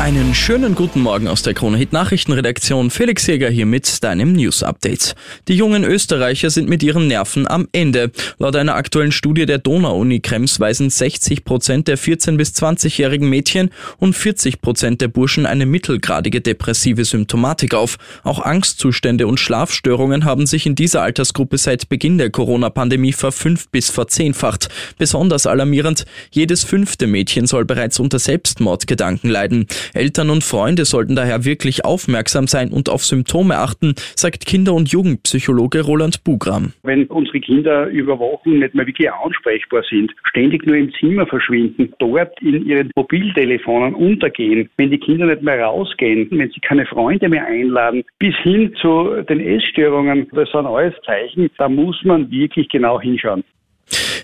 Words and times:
Einen 0.00 0.32
schönen 0.32 0.76
guten 0.76 1.00
Morgen 1.00 1.26
aus 1.26 1.42
der 1.42 1.54
Krone 1.54 1.76
Hit 1.76 1.92
Nachrichtenredaktion. 1.92 2.88
Felix 2.88 3.26
Jäger 3.26 3.50
hier 3.50 3.66
mit 3.66 4.04
deinem 4.04 4.32
News 4.32 4.62
Update. 4.62 5.16
Die 5.48 5.56
jungen 5.56 5.82
Österreicher 5.82 6.50
sind 6.50 6.68
mit 6.68 6.84
ihren 6.84 7.08
Nerven 7.08 7.48
am 7.48 7.66
Ende. 7.72 8.12
Laut 8.38 8.54
einer 8.54 8.76
aktuellen 8.76 9.10
Studie 9.10 9.44
der 9.44 9.58
Donau-Uni 9.58 10.20
Krems 10.20 10.60
weisen 10.60 10.88
60 10.88 11.44
Prozent 11.44 11.88
der 11.88 11.98
14- 11.98 12.36
bis 12.36 12.50
20-jährigen 12.52 13.28
Mädchen 13.28 13.70
und 13.98 14.14
40 14.14 14.60
Prozent 14.60 15.00
der 15.00 15.08
Burschen 15.08 15.46
eine 15.46 15.66
mittelgradige 15.66 16.40
depressive 16.40 17.04
Symptomatik 17.04 17.74
auf. 17.74 17.98
Auch 18.22 18.38
Angstzustände 18.40 19.26
und 19.26 19.40
Schlafstörungen 19.40 20.24
haben 20.24 20.46
sich 20.46 20.64
in 20.64 20.76
dieser 20.76 21.02
Altersgruppe 21.02 21.58
seit 21.58 21.88
Beginn 21.88 22.18
der 22.18 22.30
Corona-Pandemie 22.30 23.12
verfünf 23.12 23.68
bis 23.70 23.90
verzehnfacht. 23.90 24.68
Besonders 24.96 25.48
alarmierend, 25.48 26.06
jedes 26.30 26.62
fünfte 26.62 27.08
Mädchen 27.08 27.48
soll 27.48 27.64
bereits 27.64 27.98
unter 27.98 28.20
Selbstmordgedanken 28.20 29.28
leiden. 29.28 29.66
Eltern 29.94 30.30
und 30.30 30.44
Freunde 30.44 30.84
sollten 30.84 31.16
daher 31.16 31.44
wirklich 31.44 31.84
aufmerksam 31.84 32.46
sein 32.46 32.70
und 32.70 32.88
auf 32.88 33.04
Symptome 33.04 33.58
achten, 33.58 33.94
sagt 34.16 34.46
Kinder- 34.46 34.74
und 34.74 34.90
Jugendpsychologe 34.90 35.82
Roland 35.82 36.24
Bugram. 36.24 36.72
Wenn 36.82 37.06
unsere 37.06 37.40
Kinder 37.40 37.86
über 37.86 38.18
Wochen 38.18 38.58
nicht 38.58 38.74
mehr 38.74 38.86
wirklich 38.86 39.10
ansprechbar 39.10 39.82
sind, 39.88 40.12
ständig 40.24 40.66
nur 40.66 40.76
im 40.76 40.92
Zimmer 40.94 41.26
verschwinden, 41.26 41.92
dort 41.98 42.40
in 42.40 42.66
ihren 42.66 42.90
Mobiltelefonen 42.96 43.94
untergehen, 43.94 44.68
wenn 44.76 44.90
die 44.90 44.98
Kinder 44.98 45.26
nicht 45.26 45.42
mehr 45.42 45.60
rausgehen, 45.62 46.28
wenn 46.30 46.50
sie 46.50 46.60
keine 46.60 46.86
Freunde 46.86 47.28
mehr 47.28 47.46
einladen, 47.46 48.04
bis 48.18 48.34
hin 48.42 48.74
zu 48.80 49.22
den 49.28 49.40
Essstörungen, 49.40 50.28
das 50.32 50.50
sind 50.50 50.66
alles 50.66 50.94
Zeichen, 51.04 51.50
da 51.58 51.68
muss 51.68 52.02
man 52.04 52.30
wirklich 52.30 52.68
genau 52.68 53.00
hinschauen. 53.00 53.44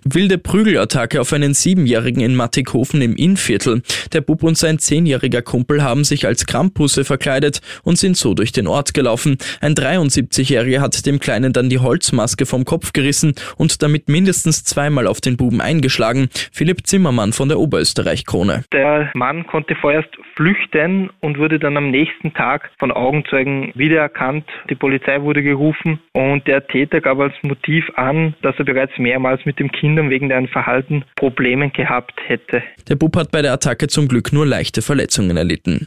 Wilde 0.07 0.37
Prügelattacke 0.37 1.19
auf 1.19 1.33
einen 1.33 1.55
Siebenjährigen 1.55 2.23
in 2.23 2.37
Mattighofen 2.37 3.01
im 3.01 3.17
Innviertel. 3.17 3.81
Der 4.13 4.21
Bub 4.21 4.43
und 4.43 4.59
sein 4.59 4.79
zehnjähriger 4.79 5.41
Kumpel 5.41 5.83
haben 5.83 6.05
sich 6.05 6.27
als 6.27 6.45
Krampusse 6.45 7.07
verkleidet 7.07 7.63
und 7.85 7.97
sind 7.97 8.19
so 8.19 8.35
durch 8.35 8.53
den 8.53 8.67
Ort 8.67 8.93
gelaufen. 8.93 9.39
Ein 9.63 9.73
73-Jähriger 9.73 10.83
hat 10.83 11.07
dem 11.07 11.21
Kleinen 11.21 11.55
dann 11.55 11.71
die 11.71 11.79
Holzmaske 11.79 12.45
vom 12.45 12.67
Kopf 12.67 12.93
gerissen 12.93 13.35
und 13.57 13.83
damit 13.83 14.11
mindestens 14.11 14.63
zweimal 14.63 15.07
auf 15.07 15.23
den 15.23 15.39
Buben 15.39 15.63
eingeschlagen. 15.63 16.29
Philipp 16.53 16.87
Zimmermann 16.87 17.33
von 17.33 17.49
der 17.49 17.59
Oberösterreich-Krone. 17.59 18.65
Der 18.75 19.11
Mann 19.15 19.47
konnte 19.47 19.75
vorerst 19.75 20.11
flüchten 20.37 21.09
und 21.21 21.39
wurde 21.39 21.59
dann 21.59 21.79
am 21.79 21.91
nächsten 21.91 22.35
Tag 22.35 22.71
von 22.79 22.93
Augenzeugen 22.93 23.73
wiedererkannt. 23.75 24.45
Die 24.69 24.75
Polizei 24.75 25.23
wurde 25.23 25.43
gerufen 25.43 25.99
und 26.13 26.47
der 26.47 26.67
Täter 26.67 27.01
gab 27.01 27.21
als 27.21 27.35
Motiv 27.43 27.91
an, 27.95 28.35
dass 28.43 28.55
er 28.59 28.67
bereits 28.67 28.99
mehrmals 28.99 29.43
mit 29.47 29.59
dem 29.59 29.73
Kind 29.73 29.94
Kindern 29.95 30.11
wegen 30.11 30.29
deren 30.29 30.49
Verhalten 30.49 31.05
Problemen 31.15 31.73
gehabt 31.73 32.15
hätte. 32.27 32.65
Der 32.89 32.97
Bub 32.97 33.17
hat 33.17 33.31
bei 33.31 33.43
der 33.43 33.53
Attacke 33.53 33.87
zum 33.87 34.09
Glück 34.09 34.33
nur 34.33 34.45
leichte 34.45 34.83
Verletzungen 34.83 35.37
erlitten. 35.37 35.87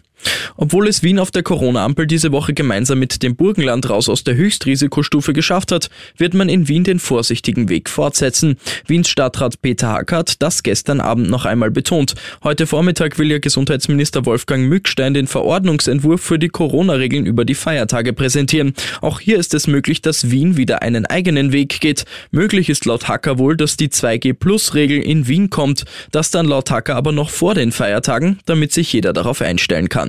Obwohl 0.55 0.87
es 0.87 1.03
Wien 1.03 1.19
auf 1.19 1.31
der 1.31 1.43
Corona-Ampel 1.43 2.07
diese 2.07 2.31
Woche 2.31 2.53
gemeinsam 2.53 2.99
mit 2.99 3.21
dem 3.21 3.35
Burgenland 3.35 3.89
raus 3.89 4.09
aus 4.09 4.23
der 4.23 4.35
Höchstrisikostufe 4.35 5.33
geschafft 5.33 5.71
hat, 5.71 5.89
wird 6.17 6.33
man 6.33 6.49
in 6.49 6.67
Wien 6.67 6.83
den 6.83 6.99
vorsichtigen 6.99 7.69
Weg 7.69 7.89
fortsetzen. 7.89 8.57
Wiens 8.87 9.09
Stadtrat 9.09 9.61
Peter 9.61 9.89
Hack 9.89 10.11
hat 10.11 10.41
das 10.41 10.63
gestern 10.63 10.99
Abend 10.99 11.29
noch 11.29 11.45
einmal 11.45 11.71
betont. 11.71 12.15
Heute 12.43 12.65
Vormittag 12.67 13.19
will 13.19 13.31
ja 13.31 13.39
Gesundheitsminister 13.39 14.25
Wolfgang 14.25 14.67
Mückstein 14.67 15.13
den 15.13 15.27
Verordnungsentwurf 15.27 16.21
für 16.21 16.39
die 16.39 16.49
Corona-Regeln 16.49 17.25
über 17.25 17.45
die 17.45 17.55
Feiertage 17.55 18.13
präsentieren. 18.13 18.73
Auch 19.01 19.19
hier 19.19 19.37
ist 19.37 19.53
es 19.53 19.67
möglich, 19.67 20.01
dass 20.01 20.31
Wien 20.31 20.57
wieder 20.57 20.81
einen 20.81 21.05
eigenen 21.05 21.51
Weg 21.51 21.79
geht. 21.79 22.05
Möglich 22.31 22.69
ist 22.69 22.85
laut 22.85 23.07
Hacker 23.07 23.37
wohl, 23.37 23.55
dass 23.55 23.77
die 23.77 23.89
2G-Plus-Regel 23.89 24.99
in 24.99 25.27
Wien 25.27 25.49
kommt. 25.49 25.85
Das 26.11 26.31
dann 26.31 26.47
laut 26.47 26.71
Hacker 26.71 26.95
aber 26.95 27.11
noch 27.11 27.29
vor 27.29 27.53
den 27.53 27.71
Feiertagen, 27.71 28.39
damit 28.45 28.73
sich 28.73 28.91
jeder 28.93 29.13
darauf 29.13 29.41
einstellen 29.41 29.89
kann 29.89 30.06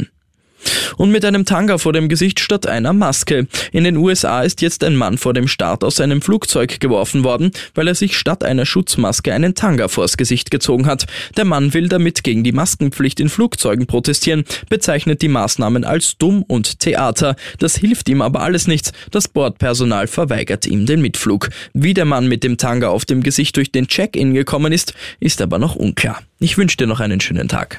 und 0.97 1.11
mit 1.11 1.25
einem 1.25 1.45
Tanga 1.45 1.79
vor 1.79 1.93
dem 1.93 2.09
Gesicht 2.09 2.41
statt 2.41 2.67
einer 2.67 2.93
Maske. 2.93 3.47
In 3.73 3.85
den 3.85 3.97
USA 3.97 4.43
ist 4.43 4.61
jetzt 4.63 4.85
ein 4.85 4.97
Mann 4.97 5.19
vor 5.19 5.35
dem 5.35 5.49
Start 5.49 5.85
aus 5.85 6.01
einem 6.01 6.23
Flugzeug 6.23 6.81
geworfen 6.81 7.25
worden, 7.25 7.53
weil 7.75 7.89
er 7.89 7.95
sich 7.95 8.17
statt 8.17 8.45
einer 8.45 8.67
Schutzmaske 8.67 9.33
einen 9.33 9.55
Tanga 9.55 9.89
vors 9.89 10.17
Gesicht 10.17 10.51
gezogen 10.51 10.87
hat. 10.87 11.07
Der 11.37 11.45
Mann 11.45 11.75
will 11.75 11.89
damit 11.89 12.25
gegen 12.25 12.45
die 12.45 12.53
Maskenpflicht 12.53 13.21
in 13.21 13.29
Flugzeugen 13.29 13.87
protestieren, 13.87 14.45
bezeichnet 14.69 15.23
die 15.23 15.29
Maßnahmen 15.29 15.85
als 15.85 16.19
dumm 16.19 16.43
und 16.43 16.81
Theater. 16.81 17.37
Das 17.59 17.77
hilft 17.77 18.09
ihm 18.09 18.23
aber 18.23 18.41
alles 18.41 18.67
nichts. 18.67 18.93
Das 19.11 19.29
Bordpersonal 19.29 20.07
verweigert 20.07 20.67
ihm 20.67 20.87
den 20.87 21.01
Mitflug. 21.01 21.51
Wie 21.73 21.95
der 21.95 22.05
Mann 22.05 22.29
mit 22.29 22.45
dem 22.45 22.57
Tanga 22.57 22.89
auf 22.89 23.05
dem 23.05 23.23
Gesicht 23.23 23.57
durch 23.57 23.73
den 23.73 23.89
Check-in 23.89 24.35
gekommen 24.35 24.73
ist, 24.73 24.95
ist 25.21 25.41
aber 25.41 25.59
noch 25.59 25.77
unklar. 25.77 26.23
Ich 26.41 26.59
wünsche 26.59 26.77
dir 26.77 26.87
noch 26.87 27.01
einen 27.01 27.21
schönen 27.21 27.49
Tag. 27.49 27.79